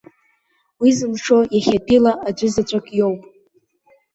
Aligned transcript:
Уи 0.81 0.89
зылшо 0.97 1.39
иахьатәиала 1.55 2.11
аӡәызаҵәык 2.27 2.85
иоуп. 2.97 3.21